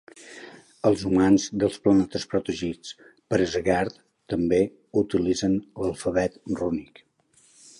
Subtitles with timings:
[0.89, 2.95] Els humans dels planetes protegits
[3.33, 3.99] per Asgard
[4.35, 4.61] també
[5.03, 7.05] utilitzen l'alfabet rúnic.